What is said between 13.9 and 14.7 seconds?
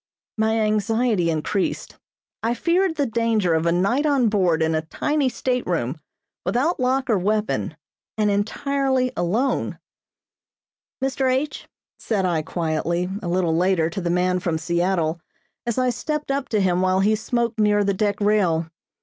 to the man from